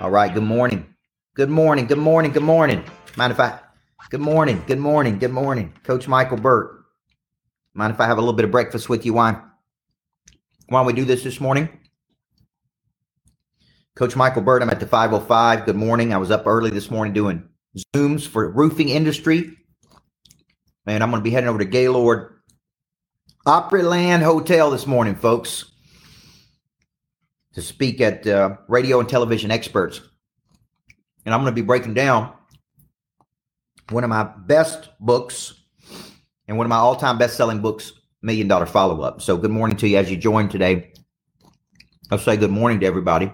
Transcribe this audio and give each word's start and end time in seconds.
All 0.00 0.10
right. 0.10 0.32
Good 0.32 0.44
morning. 0.44 0.86
Good 1.34 1.50
morning. 1.50 1.86
Good 1.86 1.98
morning. 1.98 2.32
Good 2.32 2.42
morning. 2.42 2.82
Mind 3.16 3.32
if 3.32 3.38
I? 3.38 3.58
Good 4.08 4.22
morning. 4.22 4.64
Good 4.66 4.78
morning. 4.78 5.18
Good 5.18 5.30
morning. 5.30 5.74
Coach 5.84 6.08
Michael 6.08 6.38
Burt. 6.38 6.86
Mind 7.74 7.92
if 7.92 8.00
I 8.00 8.06
have 8.06 8.16
a 8.16 8.20
little 8.22 8.32
bit 8.32 8.46
of 8.46 8.50
breakfast 8.50 8.88
with 8.88 9.04
you? 9.04 9.12
Why? 9.12 9.32
Why 10.68 10.78
don't 10.78 10.86
we 10.86 10.94
do 10.94 11.04
this 11.04 11.22
this 11.22 11.38
morning? 11.38 11.68
Coach 13.94 14.16
Michael 14.16 14.40
Burt, 14.40 14.62
I'm 14.62 14.70
at 14.70 14.80
the 14.80 14.86
505. 14.86 15.66
Good 15.66 15.76
morning. 15.76 16.14
I 16.14 16.16
was 16.16 16.30
up 16.30 16.46
early 16.46 16.70
this 16.70 16.90
morning 16.90 17.12
doing 17.12 17.46
Zooms 17.94 18.26
for 18.26 18.50
roofing 18.50 18.88
industry. 18.88 19.54
And 20.86 21.02
I'm 21.02 21.10
going 21.10 21.20
to 21.20 21.24
be 21.24 21.30
heading 21.30 21.50
over 21.50 21.58
to 21.58 21.66
Gaylord 21.66 22.40
Opryland 23.46 24.22
Hotel 24.22 24.70
this 24.70 24.86
morning, 24.86 25.14
folks 25.14 25.70
to 27.60 27.66
speak 27.66 28.00
at 28.00 28.26
uh, 28.26 28.56
radio 28.68 29.00
and 29.00 29.08
television 29.08 29.50
experts. 29.50 30.00
And 31.24 31.34
I'm 31.34 31.42
going 31.42 31.54
to 31.54 31.60
be 31.60 31.66
breaking 31.66 31.94
down 31.94 32.32
one 33.90 34.04
of 34.04 34.10
my 34.10 34.24
best 34.24 34.88
books 34.98 35.54
and 36.48 36.56
one 36.56 36.66
of 36.66 36.70
my 36.70 36.76
all 36.76 36.96
time 36.96 37.18
best 37.18 37.36
selling 37.36 37.60
books, 37.60 37.92
Million 38.22 38.48
Dollar 38.48 38.66
Follow 38.66 39.02
Up. 39.02 39.20
So, 39.20 39.36
good 39.36 39.50
morning 39.50 39.76
to 39.78 39.88
you 39.88 39.98
as 39.98 40.10
you 40.10 40.16
join 40.16 40.48
today. 40.48 40.92
I'll 42.10 42.18
say 42.18 42.36
good 42.36 42.50
morning 42.50 42.80
to 42.80 42.86
everybody. 42.86 43.30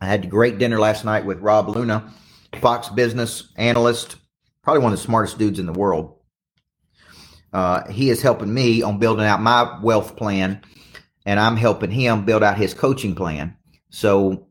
I 0.00 0.06
had 0.06 0.24
a 0.24 0.28
great 0.28 0.58
dinner 0.58 0.78
last 0.78 1.04
night 1.04 1.24
with 1.24 1.38
Rob 1.38 1.68
Luna, 1.68 2.12
Fox 2.60 2.88
business 2.88 3.52
analyst, 3.56 4.16
probably 4.62 4.82
one 4.82 4.92
of 4.92 4.98
the 4.98 5.04
smartest 5.04 5.38
dudes 5.38 5.58
in 5.58 5.66
the 5.66 5.72
world. 5.72 6.18
Uh, 7.52 7.88
he 7.90 8.10
is 8.10 8.20
helping 8.20 8.52
me 8.52 8.82
on 8.82 8.98
building 8.98 9.24
out 9.24 9.40
my 9.40 9.78
wealth 9.80 10.16
plan 10.16 10.60
and 11.24 11.40
I'm 11.40 11.56
helping 11.56 11.90
him 11.90 12.24
build 12.24 12.42
out 12.42 12.56
his 12.56 12.74
coaching 12.74 13.14
plan. 13.14 13.56
So 13.90 14.48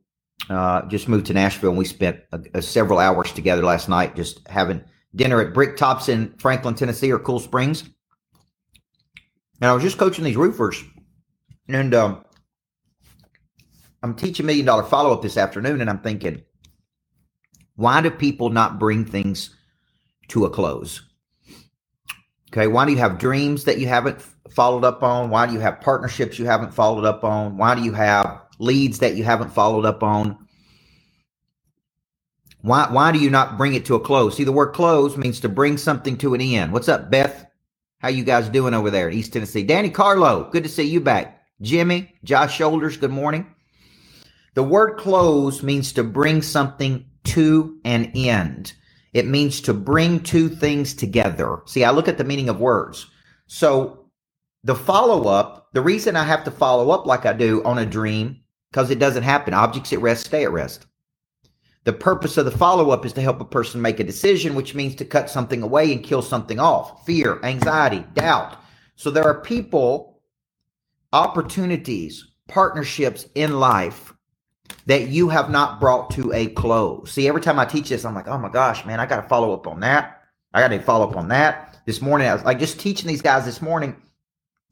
uh, 0.50 0.88
just 0.88 1.08
moved 1.08 1.28
to 1.28 1.34
Nashville 1.34 1.70
and 1.70 1.78
we 1.78 1.86
spent 1.86 2.20
a, 2.32 2.42
a 2.56 2.62
several 2.62 3.00
hours 3.00 3.32
together 3.32 3.64
last 3.64 3.90
night 3.90 4.16
just 4.16 4.46
having 4.48 4.84
dinner 5.16 5.42
at 5.42 5.54
Bricktop's 5.54 6.10
in 6.10 6.34
Franklin, 6.38 6.76
Tennessee 6.76 7.12
or 7.12 7.20
Cool 7.20 7.40
Springs. 7.40 7.84
And 9.62 9.70
I 9.70 9.74
was 9.74 9.84
just 9.84 9.98
coaching 9.98 10.24
these 10.24 10.36
roofers. 10.36 10.84
And 11.68 11.94
um, 11.94 12.26
I'm 14.02 14.16
teaching 14.16 14.46
Million 14.46 14.66
Dollar 14.66 14.84
Follow 14.84 15.14
Up 15.14 15.22
this 15.22 15.38
afternoon 15.38 15.82
and 15.82 15.90
I'm 15.90 16.00
thinking, 16.00 16.44
why 17.76 18.02
do 18.02 18.12
people 18.12 18.50
not 18.50 18.80
bring 18.80 19.06
things 19.06 19.56
to 20.30 20.46
a 20.46 20.50
close? 20.50 21.02
Okay, 22.54 22.68
why 22.68 22.86
do 22.86 22.92
you 22.92 23.00
have 23.00 23.18
dreams 23.18 23.64
that 23.64 23.80
you 23.80 23.88
haven't 23.88 24.22
followed 24.52 24.84
up 24.84 25.02
on? 25.02 25.32
Why 25.32 25.48
do 25.48 25.54
you 25.54 25.60
have 25.60 25.82
partnerships 25.82 26.38
you 26.38 26.46
haven't 26.46 26.72
followed 26.72 27.04
up 27.04 27.24
on? 27.24 27.58
Why 27.58 27.74
do 27.74 27.82
you 27.82 27.94
have 27.94 28.44
leads 28.60 29.00
that 29.00 29.16
you 29.16 29.24
haven't 29.24 29.50
followed 29.50 29.86
up 29.86 30.04
on? 30.04 30.38
Why 32.62 32.88
why 32.92 33.12
do 33.12 33.18
you 33.18 33.32
not 33.32 33.58
bring 33.58 33.74
it 33.74 33.86
to 33.86 33.96
a 33.96 34.00
close? 34.00 34.38
See, 34.38 34.44
the 34.44 34.52
word 34.52 34.72
close 34.74 35.18
means 35.18 35.40
to 35.40 35.50
bring 35.50 35.80
something 35.80 36.16
to 36.20 36.36
an 36.36 36.42
end. 36.42 36.72
What's 36.72 36.90
up, 36.90 37.10
Beth? 37.10 37.48
How 37.98 38.10
you 38.10 38.24
guys 38.24 38.50
doing 38.50 38.76
over 38.76 38.92
there 38.92 39.10
in 39.10 39.18
East 39.18 39.34
Tennessee? 39.34 39.64
Danny 39.64 39.90
Carlo, 39.90 40.48
good 40.52 40.64
to 40.64 40.70
see 40.70 40.84
you 40.84 41.02
back. 41.02 41.42
Jimmy, 41.60 42.14
Josh 42.24 42.56
Shoulders, 42.56 42.98
good 42.98 43.10
morning. 43.10 43.52
The 44.54 44.62
word 44.62 45.00
close 45.00 45.64
means 45.64 45.92
to 45.94 46.04
bring 46.04 46.44
something 46.44 47.08
to 47.24 47.80
an 47.84 48.12
end. 48.14 48.74
It 49.14 49.28
means 49.28 49.62
to 49.62 49.74
bring 49.74 50.20
two 50.22 50.50
things 50.50 50.94
together. 50.94 51.60
See, 51.66 51.84
I 51.84 51.92
look 51.92 52.08
at 52.08 52.18
the 52.18 52.24
meaning 52.24 52.50
of 52.50 52.60
words. 52.60 53.06
So 53.48 54.10
the 54.64 54.76
follow 54.76 55.28
up, 55.28 55.70
the 55.74 55.82
reason 55.82 56.16
I 56.16 56.24
have 56.24 56.44
to 56.46 56.52
follow 56.52 56.92
up 56.92 57.06
like 57.06 57.26
I 57.26 57.34
do 57.34 57.64
on 57.64 57.78
a 57.78 57.86
dream, 57.86 58.42
because 58.72 58.90
it 58.90 59.00
doesn't 59.00 59.24
happen. 59.24 59.54
Objects 59.54 59.94
at 59.94 60.02
rest 60.02 60.26
stay 60.26 60.44
at 60.44 60.52
rest. 60.52 60.88
The 61.84 61.94
purpose 61.94 62.38
of 62.38 62.46
the 62.46 62.52
follow 62.52 62.92
up 62.92 63.06
is 63.06 63.14
to 63.14 63.22
help 63.22 63.42
a 63.42 63.46
person 63.46 63.82
make 63.82 64.00
a 64.00 64.06
decision, 64.06 64.56
which 64.56 64.74
means 64.74 64.96
to 64.96 65.06
cut 65.06 65.30
something 65.30 65.62
away 65.62 65.92
and 65.92 66.04
kill 66.04 66.22
something 66.22 66.60
off 66.60 67.06
fear, 67.06 67.40
anxiety, 67.44 68.06
doubt. 68.14 68.58
So 68.96 69.12
there 69.12 69.26
are 69.26 69.42
people, 69.42 70.22
opportunities, 71.12 72.26
partnerships 72.48 73.28
in 73.36 73.60
life 73.60 74.14
that 74.86 75.08
you 75.08 75.30
have 75.30 75.50
not 75.50 75.80
brought 75.80 76.12
to 76.12 76.32
a 76.34 76.48
close. 76.48 77.12
See, 77.12 77.28
every 77.28 77.42
time 77.42 77.60
I 77.60 77.66
teach 77.66 77.90
this, 77.90 78.06
I'm 78.06 78.16
like, 78.16 78.28
oh 78.28 78.38
my 78.38 78.50
gosh, 78.50 78.86
man, 78.86 79.00
I 79.00 79.06
got 79.06 79.22
to 79.22 79.28
follow 79.28 79.54
up 79.54 79.68
on 79.68 79.80
that. 79.82 80.22
I 80.54 80.62
got 80.62 80.70
to 80.70 80.80
follow 80.82 81.10
up 81.10 81.16
on 81.16 81.30
that. 81.30 81.82
This 81.86 82.02
morning, 82.02 82.28
I 82.28 82.34
was 82.34 82.44
like 82.44 82.60
just 82.60 82.80
teaching 82.80 83.08
these 83.08 83.22
guys 83.22 83.46
this 83.46 83.62
morning. 83.62 83.96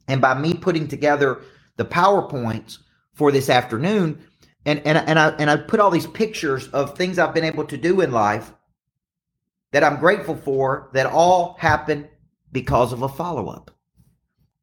And 0.08 0.20
by 0.20 0.34
me 0.38 0.54
putting 0.54 0.88
together 0.88 1.42
the 1.76 1.84
PowerPoints 1.84 2.78
for 3.14 3.32
this 3.32 3.48
afternoon, 3.50 4.24
and, 4.64 4.80
and, 4.86 4.98
and 4.98 5.18
I 5.18 5.30
and 5.30 5.50
I 5.50 5.56
put 5.56 5.80
all 5.80 5.90
these 5.90 6.06
pictures 6.06 6.68
of 6.68 6.96
things 6.96 7.18
I've 7.18 7.34
been 7.34 7.44
able 7.44 7.64
to 7.64 7.76
do 7.76 8.00
in 8.00 8.12
life 8.12 8.52
that 9.72 9.84
I'm 9.84 9.98
grateful 9.98 10.36
for 10.36 10.90
that 10.94 11.06
all 11.06 11.56
happen 11.58 12.08
because 12.52 12.92
of 12.92 13.02
a 13.02 13.08
follow-up. 13.08 13.70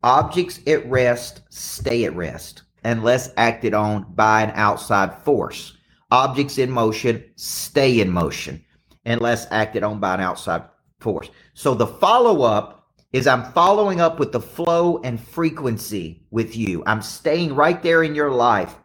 Objects 0.03 0.59
at 0.67 0.89
rest 0.89 1.41
stay 1.49 2.05
at 2.05 2.15
rest 2.15 2.63
unless 2.83 3.31
acted 3.37 3.73
on 3.73 4.05
by 4.13 4.43
an 4.43 4.51
outside 4.55 5.17
force. 5.19 5.77
Objects 6.11 6.57
in 6.57 6.71
motion 6.71 7.23
stay 7.35 7.99
in 7.99 8.09
motion 8.09 8.63
unless 9.05 9.47
acted 9.51 9.83
on 9.83 9.99
by 9.99 10.15
an 10.15 10.21
outside 10.21 10.63
force. 10.99 11.29
So 11.53 11.73
the 11.73 11.87
follow 11.87 12.41
up 12.41 12.87
is 13.13 13.27
I'm 13.27 13.51
following 13.53 14.01
up 14.01 14.19
with 14.19 14.31
the 14.31 14.41
flow 14.41 14.99
and 15.03 15.19
frequency 15.19 16.25
with 16.31 16.55
you. 16.55 16.83
I'm 16.85 17.01
staying 17.01 17.55
right 17.55 17.81
there 17.81 18.03
in 18.03 18.15
your 18.15 18.31
life. 18.31 18.75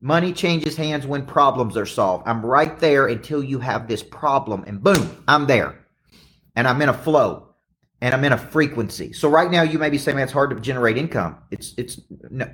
Money 0.00 0.32
changes 0.32 0.76
hands 0.76 1.06
when 1.06 1.24
problems 1.24 1.76
are 1.76 1.86
solved. 1.86 2.26
I'm 2.26 2.44
right 2.44 2.76
there 2.80 3.06
until 3.06 3.42
you 3.42 3.60
have 3.60 3.86
this 3.86 4.02
problem, 4.02 4.64
and 4.66 4.82
boom, 4.82 5.22
I'm 5.28 5.46
there. 5.46 5.78
And 6.56 6.66
I'm 6.66 6.82
in 6.82 6.88
a 6.88 6.94
flow 6.94 7.52
and 8.02 8.12
I'm 8.12 8.24
in 8.24 8.32
a 8.32 8.36
frequency. 8.36 9.12
So 9.12 9.30
right 9.30 9.50
now 9.50 9.62
you 9.62 9.78
may 9.78 9.88
be 9.88 9.96
saying, 9.96 10.16
man, 10.16 10.24
it's 10.24 10.32
hard 10.32 10.50
to 10.50 10.60
generate 10.60 10.98
income. 10.98 11.38
It's 11.50 11.72
it's 11.78 12.00
no, 12.30 12.46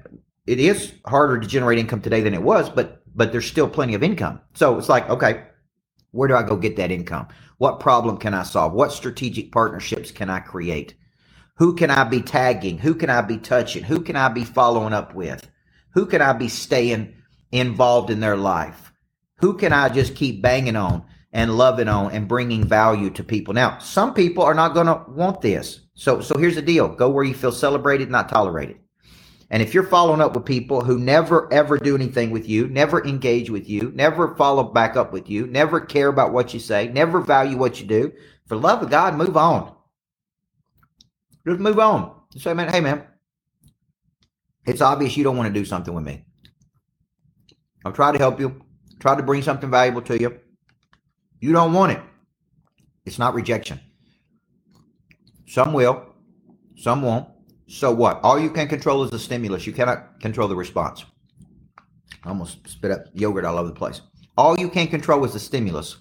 it 0.49 0.59
is 0.59 0.95
harder 1.07 1.39
to 1.39 1.47
generate 1.47 1.79
income 1.79 2.01
today 2.01 2.23
than 2.23 2.33
it 2.33 2.43
was, 2.43 2.71
but 2.71 3.03
but 3.15 3.33
there's 3.33 3.47
still 3.47 3.69
plenty 3.69 3.95
of 3.95 4.03
income. 4.03 4.41
So 4.55 4.79
it's 4.79 4.89
like, 4.89 5.09
okay, 5.11 5.45
where 6.13 6.29
do 6.29 6.35
I 6.35 6.43
go 6.43 6.57
get 6.57 6.77
that 6.77 6.91
income? 6.91 7.29
What 7.59 7.81
problem 7.81 8.17
can 8.17 8.33
I 8.33 8.45
solve? 8.45 8.73
What 8.73 8.93
strategic 8.93 9.53
partnerships 9.53 10.11
can 10.11 10.31
I 10.31 10.41
create? 10.41 10.95
Who 11.57 11.75
can 11.75 11.91
I 11.91 12.05
be 12.05 12.23
tagging? 12.23 12.79
Who 12.79 12.95
can 12.95 13.11
I 13.11 13.21
be 13.21 13.37
touching? 13.37 13.83
Who 13.83 14.01
can 14.01 14.17
I 14.17 14.29
be 14.29 14.45
following 14.45 14.95
up 14.95 15.15
with? 15.15 15.51
Who 15.95 16.07
can 16.07 16.23
I 16.23 16.33
be 16.33 16.49
staying 16.49 17.15
involved 17.51 18.11
in 18.11 18.21
their 18.21 18.37
life? 18.37 18.93
Who 19.41 19.55
can 19.55 19.73
I 19.73 19.89
just 19.89 20.15
keep 20.15 20.41
banging 20.41 20.77
on 20.77 21.05
and 21.33 21.59
loving 21.59 21.89
on 21.89 22.13
and 22.13 22.29
bringing 22.29 22.65
value 22.65 23.11
to 23.11 23.25
people? 23.25 23.53
Now, 23.53 23.79
some 23.79 24.15
people 24.15 24.45
are 24.45 24.55
not 24.55 24.75
going 24.75 24.87
to 24.87 25.05
want 25.09 25.41
this. 25.41 25.81
So 25.95 26.21
so 26.21 26.39
here's 26.39 26.55
the 26.55 26.63
deal. 26.63 26.89
Go 26.89 27.11
where 27.11 27.25
you 27.25 27.35
feel 27.35 27.53
celebrated, 27.53 28.11
not 28.11 28.29
tolerated. 28.29 28.79
And 29.51 29.63
if 29.63 29.73
you're 29.73 29.85
following 29.85 30.21
up 30.21 30.35
with 30.35 30.45
people 30.45 30.83
who 30.83 30.99
never 30.99 31.51
ever 31.53 31.79
do 31.79 31.95
anything 31.95 32.31
with 32.31 32.49
you, 32.49 32.69
never 32.69 33.05
engage 33.05 33.49
with 33.49 33.69
you, 33.69 33.93
never 33.95 34.37
follow 34.37 34.65
back 34.65 34.97
up 34.97 35.13
with 35.13 35.31
you, 35.31 35.47
never 35.47 35.81
care 35.81 36.09
about 36.09 36.33
what 36.33 36.53
you 36.53 36.61
say, 36.61 36.89
never 36.89 37.21
value 37.21 37.57
what 37.57 37.81
you 37.81 37.87
do, 37.87 38.13
for 38.47 38.57
love 38.57 38.83
of 38.83 38.91
God, 38.91 39.15
move 39.15 39.37
on. 39.37 39.75
Just 41.47 41.61
move 41.61 41.79
on. 41.79 42.15
Just 42.33 42.45
say, 42.45 42.53
man, 42.53 42.69
hey 42.69 42.81
man, 42.81 43.07
it's 44.67 44.83
obvious 44.83 45.17
you 45.17 45.25
don't 45.25 45.37
want 45.37 45.53
to 45.53 45.61
do 45.61 45.65
something 45.65 45.95
with 45.95 46.05
me. 46.05 46.27
I'll 47.87 47.93
try 47.93 48.13
to 48.13 48.19
help 48.19 48.39
you, 48.39 48.63
try 49.01 49.17
to 49.17 49.23
bring 49.23 49.41
something 49.41 49.71
valuable 49.71 50.03
to 50.03 50.21
you. 50.21 50.39
You 51.41 51.53
don't 51.53 51.73
want 51.73 51.93
it. 51.93 52.01
It's 53.07 53.19
not 53.19 53.33
rejection. 53.33 53.81
Some 55.47 55.73
will, 55.73 56.05
some 56.77 57.01
won't. 57.01 57.29
So 57.69 57.93
what? 57.93 58.21
All 58.23 58.41
you 58.41 58.51
can 58.51 58.67
control 58.67 59.05
is 59.05 59.11
the 59.11 59.19
stimulus. 59.19 59.67
You 59.67 59.75
cannot 59.75 60.21
control 60.21 60.49
the 60.49 60.57
response. 60.57 61.05
I 62.25 62.31
almost 62.31 62.67
spit 62.67 62.91
up 62.91 63.05
yogurt 63.13 63.45
all 63.45 63.59
over 63.59 63.69
the 63.69 63.75
place. 63.75 64.01
All 64.37 64.59
you 64.59 64.71
can 64.71 64.89
control 64.89 65.25
is 65.25 65.35
the 65.35 65.39
stimulus. 65.39 65.99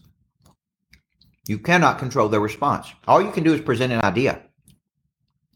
You 1.47 1.59
cannot 1.59 1.99
control 1.99 2.29
their 2.29 2.39
response. 2.39 2.87
All 3.07 3.21
you 3.21 3.31
can 3.31 3.43
do 3.43 3.53
is 3.53 3.61
present 3.61 3.91
an 3.91 4.01
idea. 4.03 4.41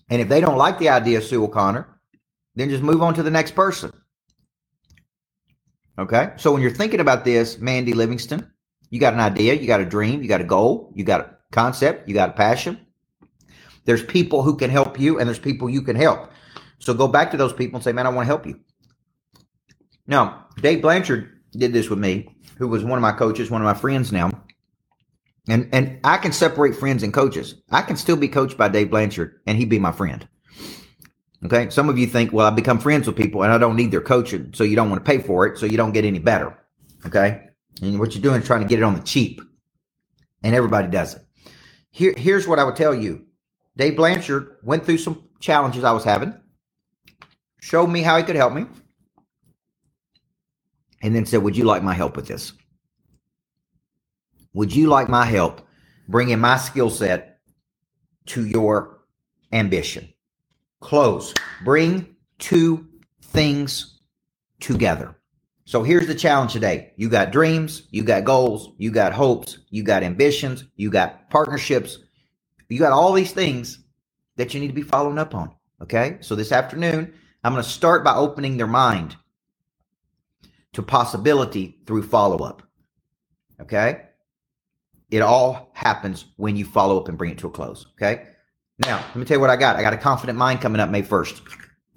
And 0.09 0.21
if 0.21 0.27
they 0.27 0.41
don't 0.41 0.57
like 0.57 0.79
the 0.79 0.89
idea, 0.89 1.21
Sue 1.21 1.43
O'Connor, 1.43 1.87
then 2.55 2.69
just 2.69 2.83
move 2.83 3.01
on 3.01 3.13
to 3.13 3.23
the 3.23 3.31
next 3.31 3.55
person. 3.55 3.91
Okay? 5.97 6.33
So 6.35 6.51
when 6.51 6.61
you're 6.61 6.71
thinking 6.71 6.99
about 6.99 7.23
this, 7.23 7.57
Mandy 7.57 7.93
Livingston, 7.93 8.51
you 8.89 8.99
got 8.99 9.13
an 9.13 9.21
idea, 9.21 9.53
you 9.53 9.67
got 9.67 9.79
a 9.79 9.85
dream, 9.85 10.21
you 10.21 10.27
got 10.27 10.41
a 10.41 10.45
goal, 10.45 10.91
you 10.93 11.05
got 11.05 11.21
a 11.21 11.37
concept, 11.51 12.09
you 12.09 12.13
got 12.13 12.29
a 12.29 12.33
passion. 12.33 12.85
There's 13.85 14.03
people 14.03 14.43
who 14.43 14.55
can 14.55 14.69
help 14.69 14.99
you, 14.99 15.19
and 15.19 15.27
there's 15.27 15.39
people 15.39 15.69
you 15.69 15.81
can 15.81 15.95
help. 15.95 16.31
So 16.79 16.93
go 16.93 17.07
back 17.07 17.31
to 17.31 17.37
those 17.37 17.53
people 17.53 17.77
and 17.77 17.83
say, 17.83 17.91
man, 17.91 18.05
I 18.05 18.09
want 18.09 18.25
to 18.25 18.27
help 18.27 18.45
you. 18.45 18.59
Now, 20.07 20.47
Dave 20.61 20.81
Blanchard 20.81 21.29
did 21.51 21.73
this 21.73 21.89
with 21.89 21.99
me, 21.99 22.35
who 22.57 22.67
was 22.67 22.83
one 22.83 22.97
of 22.97 23.01
my 23.01 23.11
coaches, 23.11 23.49
one 23.49 23.61
of 23.61 23.65
my 23.65 23.73
friends 23.73 24.11
now. 24.11 24.29
And 25.47 25.69
and 25.73 25.99
I 26.03 26.17
can 26.17 26.31
separate 26.31 26.75
friends 26.75 27.03
and 27.03 27.13
coaches. 27.13 27.55
I 27.71 27.81
can 27.81 27.95
still 27.95 28.15
be 28.15 28.27
coached 28.27 28.57
by 28.57 28.69
Dave 28.69 28.91
Blanchard 28.91 29.41
and 29.47 29.57
he 29.57 29.65
be 29.65 29.79
my 29.79 29.91
friend. 29.91 30.27
Okay. 31.43 31.69
Some 31.69 31.89
of 31.89 31.97
you 31.97 32.05
think, 32.05 32.31
well, 32.31 32.45
I 32.45 32.51
become 32.51 32.79
friends 32.79 33.07
with 33.07 33.15
people 33.15 33.43
and 33.43 33.51
I 33.51 33.57
don't 33.57 33.75
need 33.75 33.91
their 33.91 34.01
coaching, 34.01 34.51
so 34.53 34.63
you 34.63 34.75
don't 34.75 34.89
want 34.89 35.03
to 35.03 35.09
pay 35.09 35.17
for 35.17 35.47
it, 35.47 35.57
so 35.57 35.65
you 35.65 35.77
don't 35.77 35.93
get 35.93 36.05
any 36.05 36.19
better. 36.19 36.57
Okay. 37.05 37.47
And 37.81 37.99
what 37.99 38.13
you're 38.13 38.21
doing 38.21 38.41
is 38.41 38.47
trying 38.47 38.61
to 38.61 38.67
get 38.67 38.79
it 38.79 38.83
on 38.83 38.93
the 38.93 39.01
cheap. 39.01 39.41
And 40.43 40.55
everybody 40.55 40.87
does 40.87 41.15
it. 41.15 41.21
Here, 41.89 42.13
here's 42.15 42.47
what 42.47 42.59
I 42.59 42.63
would 42.63 42.75
tell 42.75 42.93
you. 42.93 43.25
Dave 43.77 43.95
Blanchard 43.95 44.57
went 44.63 44.85
through 44.85 44.97
some 44.97 45.23
challenges 45.39 45.83
I 45.83 45.91
was 45.91 46.03
having, 46.03 46.33
showed 47.61 47.87
me 47.87 48.01
how 48.01 48.17
he 48.17 48.23
could 48.23 48.35
help 48.35 48.53
me, 48.53 48.65
and 51.01 51.15
then 51.15 51.25
said, 51.25 51.43
Would 51.43 51.57
you 51.57 51.63
like 51.63 51.83
my 51.83 51.93
help 51.93 52.15
with 52.15 52.27
this? 52.27 52.53
Would 54.53 54.75
you 54.75 54.87
like 54.87 55.09
my 55.09 55.25
help 55.25 55.61
bringing 56.09 56.39
my 56.39 56.57
skill 56.57 56.89
set 56.89 57.39
to 58.27 58.45
your 58.45 58.99
ambition? 59.53 60.13
Close. 60.81 61.33
Bring 61.63 62.15
two 62.39 62.87
things 63.21 64.01
together. 64.59 65.15
So 65.65 65.83
here's 65.83 66.07
the 66.07 66.15
challenge 66.15 66.51
today. 66.51 66.91
You 66.97 67.07
got 67.07 67.31
dreams, 67.31 67.83
you 67.91 68.03
got 68.03 68.25
goals, 68.25 68.73
you 68.77 68.91
got 68.91 69.13
hopes, 69.13 69.59
you 69.69 69.83
got 69.83 70.03
ambitions, 70.03 70.65
you 70.75 70.89
got 70.89 71.29
partnerships, 71.29 71.99
you 72.71 72.79
got 72.79 72.91
all 72.91 73.13
these 73.13 73.33
things 73.33 73.79
that 74.37 74.53
you 74.53 74.59
need 74.59 74.67
to 74.67 74.73
be 74.73 74.81
following 74.81 75.17
up 75.17 75.35
on. 75.35 75.53
Okay. 75.81 76.17
So 76.21 76.35
this 76.35 76.51
afternoon, 76.51 77.13
I'm 77.43 77.53
going 77.53 77.63
to 77.63 77.69
start 77.69 78.03
by 78.03 78.15
opening 78.15 78.57
their 78.57 78.67
mind 78.67 79.15
to 80.73 80.81
possibility 80.81 81.79
through 81.85 82.03
follow 82.03 82.37
up. 82.37 82.63
Okay. 83.59 84.03
It 85.09 85.21
all 85.21 85.71
happens 85.73 86.25
when 86.37 86.55
you 86.55 86.63
follow 86.63 86.97
up 86.97 87.09
and 87.09 87.17
bring 87.17 87.31
it 87.31 87.37
to 87.39 87.47
a 87.47 87.51
close. 87.51 87.87
Okay. 87.95 88.27
Now, 88.79 88.97
let 88.97 89.15
me 89.15 89.25
tell 89.25 89.37
you 89.37 89.41
what 89.41 89.49
I 89.49 89.57
got. 89.57 89.75
I 89.75 89.81
got 89.81 89.93
a 89.93 89.97
confident 89.97 90.37
mind 90.37 90.61
coming 90.61 90.79
up 90.79 90.89
May 90.89 91.03
1st. 91.03 91.41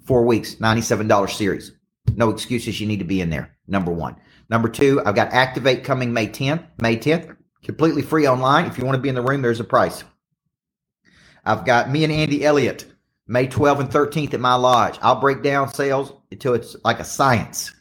Four 0.05 0.25
weeks, 0.25 0.55
$97 0.55 1.29
series. 1.31 1.71
No 2.15 2.29
excuses. 2.29 2.79
You 2.79 2.87
need 2.87 2.99
to 2.99 3.05
be 3.05 3.21
in 3.21 3.29
there. 3.29 3.55
Number 3.67 3.91
one. 3.91 4.17
Number 4.49 4.69
two, 4.69 5.01
I've 5.05 5.15
got 5.15 5.33
Activate 5.33 5.83
coming 5.83 6.13
May 6.13 6.27
10th. 6.27 6.63
May 6.79 6.97
10th. 6.97 7.35
Completely 7.63 8.03
free 8.03 8.27
online. 8.27 8.65
If 8.65 8.77
you 8.77 8.85
want 8.85 8.95
to 8.95 9.01
be 9.01 9.09
in 9.09 9.15
the 9.15 9.23
room, 9.23 9.41
there's 9.41 9.59
a 9.59 9.63
price. 9.63 10.03
I've 11.45 11.65
got 11.65 11.89
me 11.89 12.03
and 12.03 12.13
Andy 12.13 12.43
Elliott 12.43 12.85
May 13.27 13.47
12th 13.47 13.79
and 13.79 13.89
13th 13.89 14.35
at 14.35 14.39
my 14.39 14.53
lodge. 14.53 14.99
I'll 15.01 15.19
break 15.19 15.41
down 15.41 15.73
sales 15.73 16.13
until 16.31 16.53
it's 16.53 16.75
like 16.83 16.99
a 16.99 17.03
science. 17.03 17.71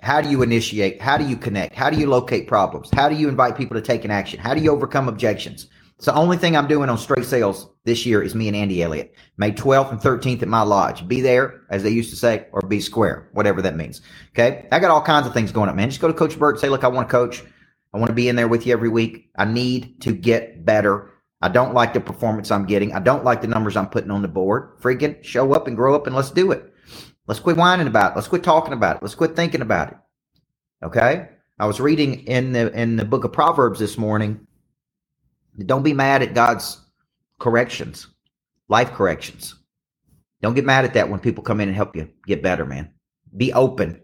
How 0.00 0.22
do 0.22 0.30
you 0.30 0.42
initiate? 0.42 1.00
How 1.00 1.18
do 1.18 1.26
you 1.26 1.36
connect? 1.36 1.74
How 1.74 1.90
do 1.90 1.98
you 1.98 2.06
locate 2.06 2.48
problems? 2.48 2.88
How 2.94 3.08
do 3.08 3.16
you 3.16 3.28
invite 3.28 3.56
people 3.56 3.74
to 3.74 3.82
take 3.82 4.04
an 4.04 4.10
action? 4.10 4.38
How 4.38 4.54
do 4.54 4.62
you 4.62 4.70
overcome 4.70 5.08
objections? 5.08 5.68
So 5.98 6.10
the 6.10 6.18
only 6.18 6.36
thing 6.38 6.56
I'm 6.56 6.68
doing 6.68 6.88
on 6.88 6.96
straight 6.96 7.24
sales 7.24 7.68
this 7.84 8.06
year 8.06 8.22
is 8.22 8.34
me 8.34 8.48
and 8.48 8.56
Andy 8.56 8.82
Elliott. 8.82 9.14
May 9.36 9.52
12th 9.52 9.90
and 9.90 10.00
13th 10.00 10.42
at 10.42 10.48
my 10.48 10.62
lodge. 10.62 11.06
Be 11.08 11.20
there, 11.20 11.62
as 11.70 11.82
they 11.82 11.90
used 11.90 12.10
to 12.10 12.16
say, 12.16 12.46
or 12.52 12.60
be 12.62 12.80
square, 12.80 13.28
whatever 13.32 13.60
that 13.62 13.76
means. 13.76 14.00
Okay. 14.30 14.66
I 14.72 14.78
got 14.78 14.90
all 14.90 15.02
kinds 15.02 15.26
of 15.26 15.34
things 15.34 15.52
going 15.52 15.68
up, 15.68 15.76
man. 15.76 15.88
Just 15.88 16.00
go 16.00 16.08
to 16.08 16.14
Coach 16.14 16.38
Burt, 16.38 16.60
say, 16.60 16.68
look, 16.68 16.84
I 16.84 16.88
want 16.88 17.08
to 17.08 17.12
coach. 17.12 17.42
I 17.92 17.98
want 17.98 18.08
to 18.08 18.14
be 18.14 18.28
in 18.28 18.36
there 18.36 18.48
with 18.48 18.66
you 18.66 18.72
every 18.72 18.90
week. 18.90 19.30
I 19.36 19.46
need 19.46 20.00
to 20.02 20.12
get 20.12 20.64
better. 20.64 21.10
I 21.42 21.48
don't 21.48 21.74
like 21.74 21.92
the 21.92 22.00
performance 22.00 22.50
I'm 22.50 22.66
getting. 22.66 22.94
I 22.94 23.00
don't 23.00 23.24
like 23.24 23.42
the 23.42 23.48
numbers 23.48 23.76
I'm 23.76 23.88
putting 23.88 24.10
on 24.10 24.22
the 24.22 24.28
board. 24.28 24.78
Freaking 24.80 25.22
show 25.22 25.52
up 25.54 25.66
and 25.66 25.76
grow 25.76 25.94
up 25.94 26.06
and 26.06 26.16
let's 26.16 26.30
do 26.30 26.52
it. 26.52 26.72
Let's 27.26 27.40
quit 27.40 27.56
whining 27.56 27.88
about 27.88 28.12
it. 28.12 28.16
Let's 28.16 28.28
quit 28.28 28.42
talking 28.42 28.72
about 28.72 28.96
it. 28.96 29.02
Let's 29.02 29.14
quit 29.14 29.36
thinking 29.36 29.60
about 29.60 29.88
it. 29.88 29.96
Okay. 30.82 31.28
I 31.58 31.66
was 31.66 31.80
reading 31.80 32.26
in 32.26 32.52
the 32.52 32.72
in 32.78 32.96
the 32.96 33.04
book 33.04 33.24
of 33.24 33.32
Proverbs 33.32 33.78
this 33.80 33.98
morning 33.98 34.46
don't 35.64 35.82
be 35.82 35.94
mad 35.94 36.22
at 36.22 36.34
God's 36.34 36.82
corrections, 37.38 38.08
life 38.68 38.92
corrections. 38.92 39.54
Don't 40.42 40.54
get 40.54 40.66
mad 40.66 40.84
at 40.84 40.94
that 40.94 41.08
when 41.08 41.18
people 41.18 41.42
come 41.42 41.60
in 41.60 41.68
and 41.68 41.76
help 41.76 41.96
you 41.96 42.10
get 42.26 42.42
better, 42.42 42.66
man. 42.66 42.92
Be 43.36 43.52
open 43.54 44.02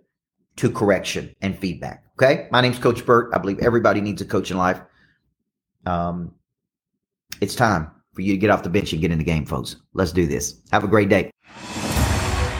to 0.56 0.70
correction 0.70 1.34
and 1.42 1.58
feedback. 1.58 2.04
Okay. 2.14 2.48
My 2.50 2.60
name's 2.60 2.78
Coach 2.78 3.04
Burt. 3.04 3.30
I 3.34 3.38
believe 3.38 3.58
everybody 3.58 4.00
needs 4.00 4.22
a 4.22 4.24
coach 4.24 4.50
in 4.50 4.56
life. 4.56 4.80
Um, 5.84 6.34
it's 7.42 7.56
time 7.56 7.90
for 8.14 8.20
you 8.20 8.32
to 8.32 8.38
get 8.38 8.50
off 8.50 8.62
the 8.62 8.70
bench 8.70 8.92
and 8.92 9.02
get 9.02 9.10
in 9.10 9.18
the 9.18 9.24
game, 9.24 9.44
folks. 9.44 9.76
Let's 9.94 10.12
do 10.12 10.26
this. 10.26 10.60
Have 10.70 10.84
a 10.84 10.88
great 10.88 11.08
day. 11.08 11.30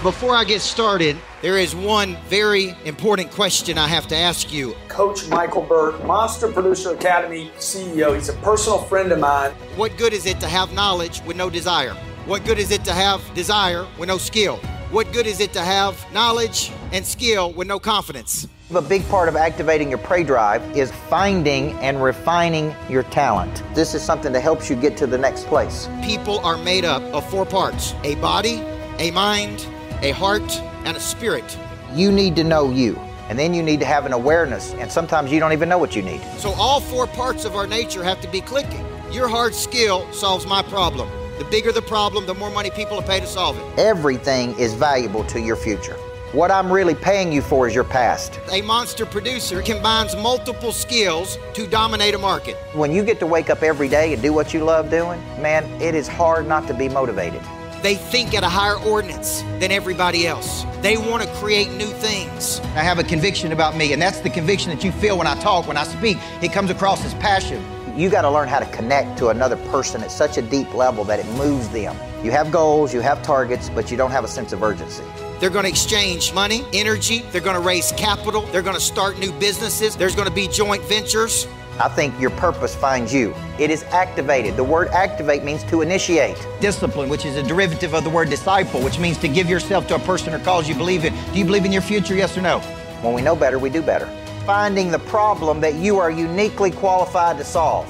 Before 0.02 0.34
I 0.34 0.42
get 0.42 0.60
started, 0.60 1.16
there 1.42 1.56
is 1.56 1.76
one 1.76 2.16
very 2.26 2.74
important 2.84 3.30
question 3.30 3.78
I 3.78 3.86
have 3.86 4.08
to 4.08 4.16
ask 4.16 4.52
you. 4.52 4.74
Coach 4.88 5.28
Michael 5.28 5.62
Burt, 5.62 6.04
Monster 6.04 6.50
Producer 6.50 6.94
Academy 6.94 7.52
CEO. 7.58 8.12
He's 8.12 8.28
a 8.28 8.32
personal 8.38 8.82
friend 8.82 9.12
of 9.12 9.20
mine. 9.20 9.52
What 9.76 9.96
good 9.96 10.12
is 10.12 10.26
it 10.26 10.40
to 10.40 10.48
have 10.48 10.72
knowledge 10.72 11.22
with 11.22 11.36
no 11.36 11.48
desire? 11.48 11.94
What 12.26 12.44
good 12.44 12.58
is 12.58 12.72
it 12.72 12.84
to 12.86 12.92
have 12.92 13.22
desire 13.34 13.86
with 13.96 14.08
no 14.08 14.18
skill? 14.18 14.56
What 14.90 15.12
good 15.12 15.28
is 15.28 15.38
it 15.38 15.52
to 15.52 15.60
have 15.60 16.04
knowledge 16.12 16.72
and 16.92 17.04
skill 17.04 17.52
with 17.52 17.66
no 17.66 17.78
confidence? 17.78 18.46
A 18.74 18.80
big 18.80 19.06
part 19.08 19.28
of 19.28 19.36
activating 19.36 19.88
your 19.88 19.98
prey 19.98 20.22
drive 20.24 20.62
is 20.76 20.92
finding 21.10 21.72
and 21.74 22.02
refining 22.02 22.74
your 22.88 23.02
talent. 23.04 23.62
This 23.74 23.94
is 23.94 24.02
something 24.02 24.32
that 24.32 24.40
helps 24.40 24.70
you 24.70 24.76
get 24.76 24.96
to 24.98 25.06
the 25.06 25.18
next 25.18 25.46
place. 25.46 25.88
People 26.02 26.38
are 26.40 26.56
made 26.56 26.84
up 26.84 27.02
of 27.14 27.28
four 27.28 27.44
parts 27.44 27.94
a 28.04 28.14
body, 28.16 28.62
a 28.98 29.10
mind, 29.10 29.66
a 30.02 30.10
heart, 30.12 30.60
and 30.84 30.96
a 30.96 31.00
spirit. 31.00 31.58
You 31.94 32.10
need 32.12 32.36
to 32.36 32.44
know 32.44 32.70
you. 32.70 32.96
And 33.28 33.38
then 33.38 33.54
you 33.54 33.62
need 33.62 33.80
to 33.80 33.86
have 33.86 34.04
an 34.04 34.12
awareness, 34.12 34.74
and 34.74 34.90
sometimes 34.90 35.32
you 35.32 35.40
don't 35.40 35.52
even 35.52 35.68
know 35.68 35.78
what 35.78 35.96
you 35.96 36.02
need. 36.02 36.20
So, 36.36 36.50
all 36.52 36.80
four 36.80 37.06
parts 37.06 37.46
of 37.46 37.54
our 37.54 37.66
nature 37.66 38.02
have 38.04 38.20
to 38.20 38.28
be 38.28 38.42
clicking. 38.42 38.84
Your 39.10 39.28
hard 39.28 39.54
skill 39.54 40.10
solves 40.12 40.46
my 40.46 40.62
problem. 40.62 41.08
The 41.38 41.44
bigger 41.46 41.72
the 41.72 41.82
problem, 41.82 42.26
the 42.26 42.34
more 42.34 42.50
money 42.50 42.70
people 42.70 42.96
will 42.96 43.04
pay 43.04 43.20
to 43.20 43.26
solve 43.26 43.56
it. 43.58 43.78
Everything 43.78 44.58
is 44.58 44.74
valuable 44.74 45.24
to 45.24 45.40
your 45.40 45.56
future. 45.56 45.96
What 46.32 46.50
I'm 46.50 46.72
really 46.72 46.94
paying 46.94 47.30
you 47.30 47.42
for 47.42 47.68
is 47.68 47.74
your 47.74 47.84
past. 47.84 48.40
A 48.50 48.62
monster 48.62 49.04
producer 49.04 49.60
combines 49.60 50.16
multiple 50.16 50.72
skills 50.72 51.36
to 51.52 51.66
dominate 51.66 52.14
a 52.14 52.18
market. 52.18 52.56
When 52.72 52.90
you 52.90 53.04
get 53.04 53.18
to 53.18 53.26
wake 53.26 53.50
up 53.50 53.62
every 53.62 53.86
day 53.86 54.14
and 54.14 54.22
do 54.22 54.32
what 54.32 54.54
you 54.54 54.64
love 54.64 54.88
doing, 54.88 55.20
man, 55.42 55.66
it 55.82 55.94
is 55.94 56.08
hard 56.08 56.48
not 56.48 56.66
to 56.68 56.74
be 56.74 56.88
motivated. 56.88 57.42
They 57.82 57.96
think 57.96 58.32
at 58.32 58.44
a 58.44 58.48
higher 58.48 58.78
ordinance 58.78 59.42
than 59.60 59.70
everybody 59.72 60.26
else. 60.26 60.64
They 60.80 60.96
want 60.96 61.22
to 61.22 61.28
create 61.34 61.70
new 61.72 61.84
things. 61.84 62.60
I 62.76 62.82
have 62.82 62.98
a 62.98 63.04
conviction 63.04 63.52
about 63.52 63.76
me, 63.76 63.92
and 63.92 64.00
that's 64.00 64.20
the 64.20 64.30
conviction 64.30 64.70
that 64.70 64.82
you 64.82 64.90
feel 64.90 65.18
when 65.18 65.26
I 65.26 65.38
talk, 65.40 65.68
when 65.68 65.76
I 65.76 65.84
speak. 65.84 66.16
It 66.40 66.50
comes 66.50 66.70
across 66.70 67.04
as 67.04 67.12
passion. 67.14 67.62
You 67.94 68.08
got 68.08 68.22
to 68.22 68.30
learn 68.30 68.48
how 68.48 68.58
to 68.58 68.66
connect 68.66 69.18
to 69.18 69.28
another 69.28 69.56
person 69.68 70.02
at 70.02 70.10
such 70.10 70.38
a 70.38 70.42
deep 70.42 70.72
level 70.72 71.04
that 71.04 71.18
it 71.18 71.26
moves 71.36 71.68
them. 71.68 71.94
You 72.24 72.30
have 72.30 72.50
goals, 72.50 72.94
you 72.94 73.00
have 73.00 73.22
targets, 73.22 73.68
but 73.68 73.90
you 73.90 73.98
don't 73.98 74.10
have 74.10 74.24
a 74.24 74.28
sense 74.28 74.54
of 74.54 74.62
urgency. 74.62 75.04
They're 75.40 75.50
going 75.50 75.64
to 75.64 75.68
exchange 75.68 76.32
money, 76.32 76.64
energy, 76.72 77.18
they're 77.32 77.42
going 77.42 77.56
to 77.56 77.60
raise 77.60 77.92
capital, 77.92 78.42
they're 78.46 78.62
going 78.62 78.76
to 78.76 78.80
start 78.80 79.18
new 79.18 79.30
businesses, 79.32 79.94
there's 79.94 80.14
going 80.14 80.28
to 80.28 80.34
be 80.34 80.48
joint 80.48 80.82
ventures. 80.84 81.46
I 81.78 81.88
think 81.88 82.18
your 82.18 82.30
purpose 82.30 82.74
finds 82.74 83.12
you. 83.12 83.34
It 83.58 83.70
is 83.70 83.82
activated. 83.84 84.56
The 84.56 84.64
word 84.64 84.88
activate 84.88 85.42
means 85.42 85.62
to 85.64 85.82
initiate. 85.82 86.36
Discipline, 86.60 87.10
which 87.10 87.26
is 87.26 87.36
a 87.36 87.42
derivative 87.42 87.94
of 87.94 88.04
the 88.04 88.10
word 88.10 88.30
disciple, 88.30 88.80
which 88.80 88.98
means 88.98 89.18
to 89.18 89.28
give 89.28 89.50
yourself 89.50 89.86
to 89.88 89.96
a 89.96 89.98
person 89.98 90.32
or 90.32 90.38
cause 90.38 90.68
you 90.68 90.74
believe 90.74 91.04
in. 91.04 91.14
Do 91.32 91.38
you 91.38 91.44
believe 91.44 91.64
in 91.64 91.72
your 91.72 91.82
future, 91.82 92.14
yes 92.14 92.38
or 92.38 92.42
no? 92.42 92.60
When 93.00 93.12
we 93.14 93.20
know 93.20 93.34
better, 93.34 93.58
we 93.58 93.68
do 93.68 93.82
better. 93.82 94.06
Finding 94.46 94.90
the 94.90 94.98
problem 94.98 95.60
that 95.60 95.74
you 95.74 96.00
are 96.00 96.10
uniquely 96.10 96.72
qualified 96.72 97.38
to 97.38 97.44
solve, 97.44 97.86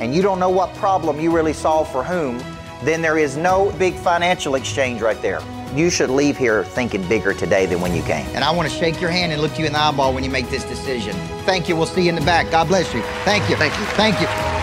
and 0.00 0.14
you 0.14 0.22
don't 0.22 0.40
know 0.40 0.48
what 0.48 0.74
problem 0.76 1.20
you 1.20 1.30
really 1.30 1.52
solve 1.52 1.92
for 1.92 2.02
whom, 2.02 2.42
then 2.82 3.02
there 3.02 3.18
is 3.18 3.36
no 3.36 3.70
big 3.72 3.94
financial 3.96 4.54
exchange 4.54 5.02
right 5.02 5.20
there. 5.20 5.42
You 5.74 5.90
should 5.90 6.08
leave 6.08 6.38
here 6.38 6.64
thinking 6.64 7.06
bigger 7.06 7.34
today 7.34 7.66
than 7.66 7.82
when 7.82 7.94
you 7.94 8.02
came. 8.02 8.26
And 8.34 8.42
I 8.42 8.50
want 8.50 8.70
to 8.70 8.74
shake 8.74 8.98
your 8.98 9.10
hand 9.10 9.30
and 9.30 9.42
look 9.42 9.58
you 9.58 9.66
in 9.66 9.72
the 9.72 9.78
eyeball 9.78 10.14
when 10.14 10.24
you 10.24 10.30
make 10.30 10.48
this 10.48 10.64
decision. 10.64 11.14
Thank 11.44 11.68
you. 11.68 11.76
We'll 11.76 11.84
see 11.84 12.04
you 12.04 12.08
in 12.08 12.14
the 12.14 12.22
back. 12.22 12.50
God 12.50 12.68
bless 12.68 12.92
you. 12.94 13.02
Thank 13.24 13.50
you. 13.50 13.56
Thank 13.56 13.78
you. 13.78 13.84
Thank 13.84 14.20
you. 14.22 14.59